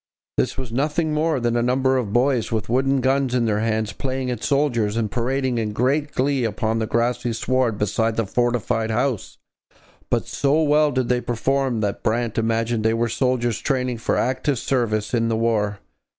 [0.37, 3.93] This was nothing more than a number of boys with wooden guns in their hands
[3.93, 8.89] playing at soldiers and parading in great glee upon the grassy sward beside the fortified
[8.89, 9.37] house;
[10.09, 14.57] but so well did they perform that Brant imagined they were soldiers training for active
[14.57, 15.77] service in the war.